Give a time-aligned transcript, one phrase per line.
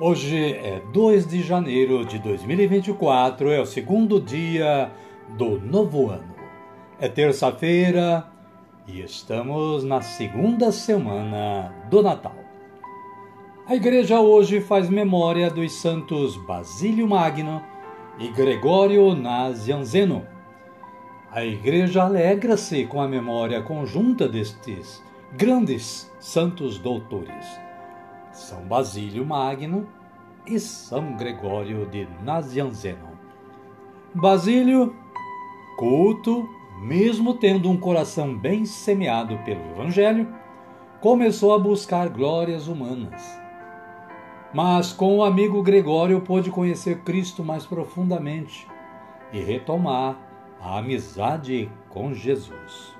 [0.00, 4.92] Hoje é 2 de janeiro de 2024, é o segundo dia
[5.36, 6.36] do novo ano.
[7.00, 8.24] É terça-feira
[8.86, 12.36] e estamos na segunda semana do Natal.
[13.66, 17.60] A igreja hoje faz memória dos santos Basílio Magno
[18.20, 20.24] e Gregório Nazianzeno.
[21.28, 27.67] A igreja alegra-se com a memória conjunta destes grandes santos doutores.
[28.38, 29.88] São Basílio Magno
[30.46, 33.18] e São Gregório de Nazianzeno.
[34.14, 34.94] Basílio,
[35.76, 36.48] culto,
[36.80, 40.32] mesmo tendo um coração bem semeado pelo Evangelho,
[41.00, 43.38] começou a buscar glórias humanas.
[44.54, 48.68] Mas com o amigo Gregório pôde conhecer Cristo mais profundamente
[49.32, 50.16] e retomar
[50.60, 52.96] a amizade com Jesus.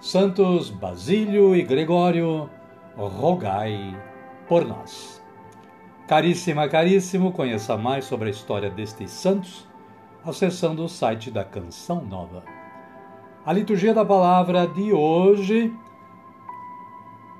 [0.00, 2.50] Santos Basílio e Gregório,
[2.96, 3.96] rogai
[4.48, 5.22] por nós.
[6.06, 9.66] Caríssima, caríssimo, conheça mais sobre a história destes santos
[10.24, 12.42] acessando o site da Canção Nova.
[13.44, 15.70] A liturgia da palavra de hoje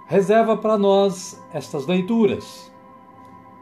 [0.07, 2.71] reserva para nós estas leituras.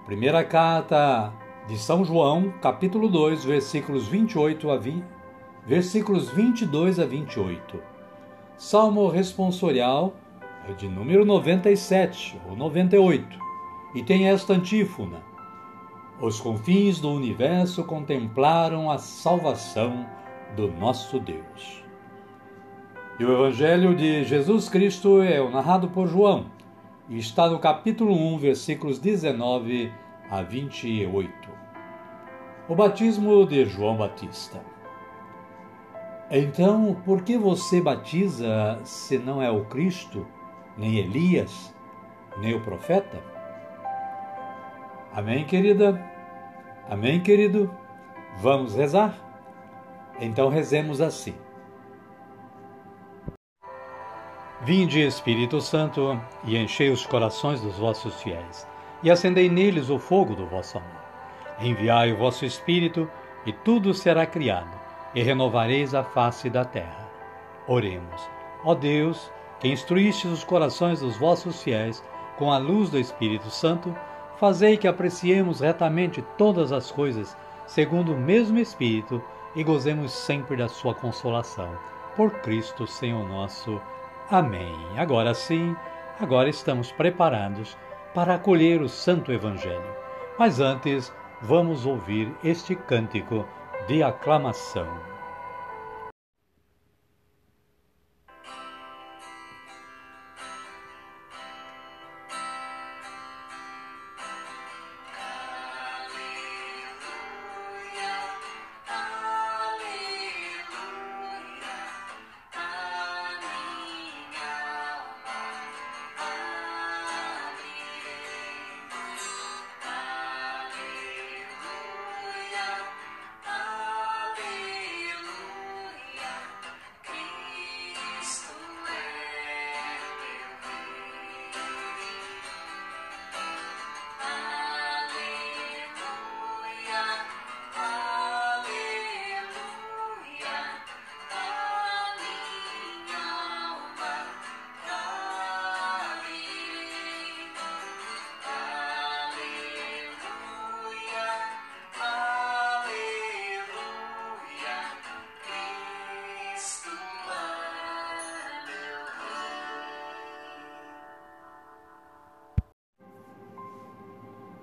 [0.07, 1.33] Primeira carta
[1.69, 5.05] de São João, capítulo 2, versículos 28 a 20,
[5.65, 7.81] versículos 22 a 28.
[8.57, 10.15] Salmo responsorial
[10.69, 13.39] é de número 97 ou 98
[13.95, 15.21] e tem esta antífona:
[16.21, 20.07] Os confins do universo contemplaram a salvação
[20.57, 21.83] do nosso Deus.
[23.19, 26.47] E o Evangelho de Jesus Cristo é o narrado por João
[27.09, 29.93] e está no capítulo 1, versículos 19
[30.31, 31.31] a 28.
[32.69, 34.63] O batismo de João Batista.
[36.31, 40.27] Então, por que você batiza se não é o Cristo?
[40.77, 41.75] Nem Elias,
[42.39, 43.23] nem o profeta?
[45.13, 46.03] Amém, querida?
[46.89, 47.71] Amém, querido?
[48.39, 49.15] Vamos rezar?
[50.19, 51.35] Então rezemos assim.
[54.63, 58.67] Vinde, Espírito Santo, e enchei os corações dos vossos fiéis,
[59.03, 61.03] e acendei neles o fogo do vosso amor.
[61.61, 63.11] Enviai o vosso Espírito,
[63.45, 64.71] e tudo será criado,
[65.15, 67.11] e renovareis a face da terra.
[67.67, 68.29] Oremos.
[68.65, 69.33] Ó Deus,
[69.63, 72.03] que instruístes os corações dos vossos fiéis
[72.37, 73.97] com a luz do Espírito Santo,
[74.37, 79.23] fazei que apreciemos retamente todas as coisas segundo o mesmo Espírito
[79.55, 81.79] e gozemos sempre da sua consolação.
[82.17, 83.81] Por Cristo, Senhor nosso.
[84.29, 84.75] Amém.
[84.97, 85.77] Agora sim,
[86.19, 87.79] agora estamos preparados
[88.13, 89.95] para acolher o Santo Evangelho.
[90.37, 93.47] Mas antes, vamos ouvir este cântico
[93.87, 95.12] de aclamação.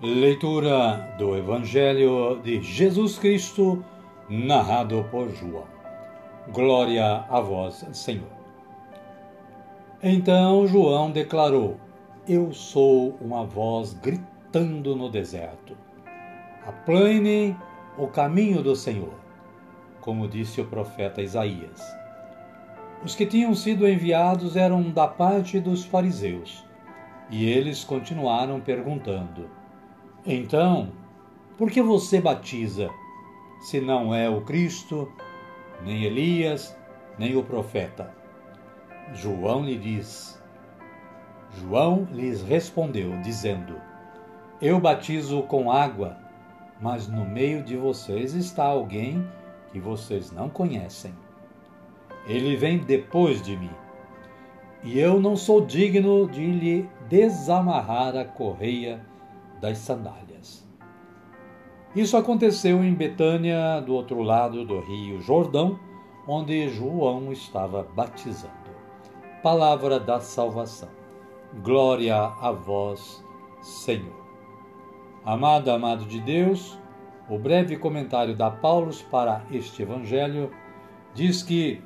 [0.01, 3.83] Leitura do Evangelho de Jesus Cristo,
[4.29, 5.67] narrado por João.
[6.53, 8.31] Glória a vós, Senhor.
[10.01, 11.75] Então João declarou:
[12.25, 15.75] Eu sou uma voz gritando no deserto.
[16.65, 17.53] Aplane
[17.97, 19.13] o caminho do Senhor,
[19.99, 21.83] como disse o profeta Isaías.
[23.03, 26.63] Os que tinham sido enviados eram da parte dos fariseus,
[27.29, 29.58] e eles continuaram perguntando:
[30.25, 30.91] então,
[31.57, 32.89] por que você batiza,
[33.61, 35.11] se não é o Cristo,
[35.83, 36.77] nem Elias,
[37.17, 38.13] nem o profeta?
[39.13, 40.41] João lhe diz.
[41.57, 43.75] João lhes respondeu, dizendo:
[44.61, 46.17] Eu batizo com água,
[46.81, 49.27] mas no meio de vocês está alguém
[49.71, 51.13] que vocês não conhecem.
[52.27, 53.71] Ele vem depois de mim,
[54.83, 59.08] e eu não sou digno de lhe desamarrar a correia
[59.59, 60.67] das sandálias.
[61.95, 65.79] Isso aconteceu em Betânia, do outro lado do rio Jordão,
[66.27, 68.53] onde João estava batizando.
[69.41, 70.89] Palavra da salvação.
[71.63, 73.25] Glória a vós,
[73.61, 74.19] Senhor.
[75.25, 76.77] Amado, amado de Deus,
[77.27, 80.51] o breve comentário da Paulo para este evangelho
[81.13, 81.81] diz que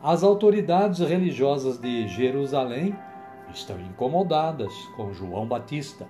[0.00, 2.96] as autoridades religiosas de Jerusalém
[3.52, 6.06] estão incomodadas com João Batista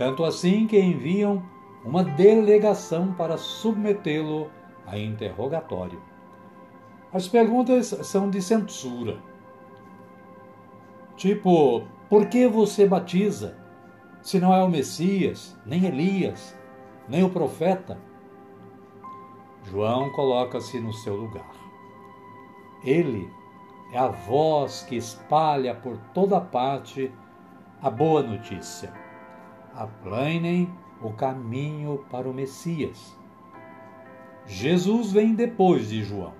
[0.00, 1.42] tanto assim que enviam
[1.84, 4.50] uma delegação para submetê-lo
[4.86, 6.00] a interrogatório.
[7.12, 9.18] As perguntas são de censura.
[11.16, 13.58] Tipo, por que você batiza
[14.22, 16.58] se não é o Messias, nem Elias,
[17.06, 17.98] nem o profeta?
[19.64, 21.52] João coloca-se no seu lugar.
[22.82, 23.30] Ele
[23.92, 27.12] é a voz que espalha por toda parte
[27.82, 29.09] a boa notícia
[29.74, 30.72] aplanem
[31.02, 33.16] o caminho para o Messias.
[34.46, 36.34] Jesus vem depois de João,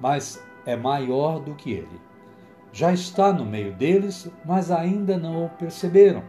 [0.00, 2.00] mas é maior do que ele.
[2.72, 6.22] Já está no meio deles, mas ainda não o perceberam.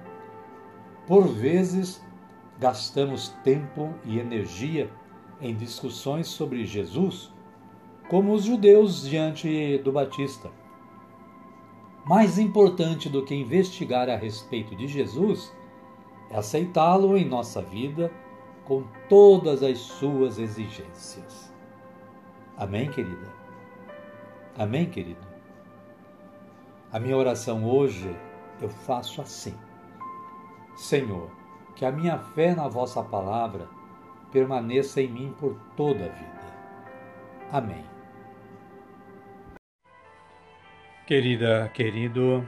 [1.06, 2.02] Por vezes,
[2.58, 4.90] gastamos tempo e energia
[5.42, 7.34] em discussões sobre Jesus,
[8.10, 10.50] como os judeus diante do Batista.
[12.06, 15.54] Mais importante do que investigar a respeito de Jesus
[16.30, 18.12] é aceitá-lo em nossa vida
[18.66, 21.52] com todas as suas exigências.
[22.58, 23.28] Amém, querida?
[24.58, 25.28] Amém, querido?
[26.92, 28.16] A minha oração hoje
[28.62, 29.56] eu faço assim:
[30.76, 31.30] Senhor,
[31.76, 33.68] que a minha fé na vossa palavra
[34.32, 36.40] permaneça em mim por toda a vida.
[37.52, 37.84] Amém.
[41.08, 42.48] Querida, querido,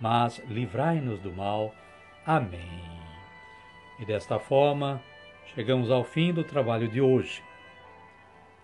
[0.00, 1.74] mas livrai-nos do mal.
[2.24, 2.82] Amém.
[3.98, 5.02] E desta forma,
[5.54, 7.42] chegamos ao fim do trabalho de hoje.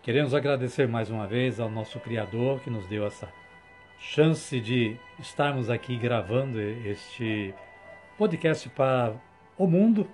[0.02, 3.32] Queremos agradecer mais uma vez ao nosso Criador que nos deu essa
[3.98, 7.54] chance de estarmos aqui gravando este
[8.18, 9.14] podcast para
[9.56, 10.08] o mundo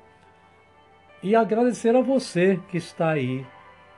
[1.22, 3.44] e agradecer a você que está aí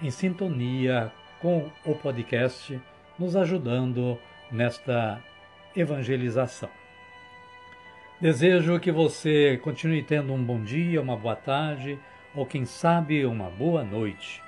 [0.01, 2.81] em sintonia com o podcast,
[3.19, 4.19] nos ajudando
[4.51, 5.23] nesta
[5.77, 6.80] evangelização.
[8.21, 11.99] Desejo que você continue tendo um bom dia, uma boa tarde
[12.35, 14.43] ou, quem sabe, uma boa noite.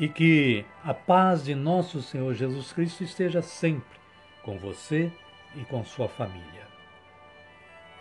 [0.00, 3.98] E que a paz de nosso Senhor Jesus Cristo esteja sempre
[4.42, 5.12] com você
[5.54, 6.64] e com sua família.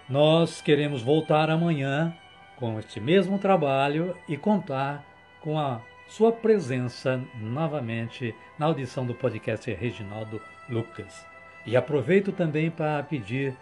[0.08, 2.16] Nós queremos voltar amanhã
[2.56, 5.04] com este mesmo trabalho e contar
[5.42, 11.28] com a sua presença novamente na audição do podcast Reginaldo Lucas.
[11.66, 13.54] E aproveito também para pedir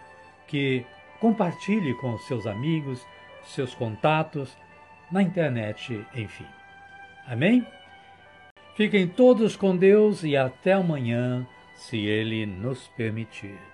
[0.46, 0.86] que
[1.22, 3.06] Compartilhe com seus amigos,
[3.44, 4.58] seus contatos,
[5.08, 6.48] na internet, enfim.
[7.28, 7.64] Amém?
[8.74, 13.71] Fiquem todos com Deus e até amanhã, se Ele nos permitir.